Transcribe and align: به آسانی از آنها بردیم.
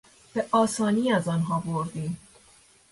به 0.33 0.45
آسانی 0.51 1.11
از 1.13 1.27
آنها 1.27 1.59
بردیم. 1.59 2.17